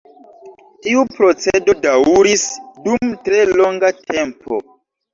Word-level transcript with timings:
Tiu 0.87 1.03
procedo 1.17 1.77
daŭris 1.85 2.49
dum 2.89 3.15
tre 3.31 3.47
longa 3.63 3.97
tempo. 4.03 4.65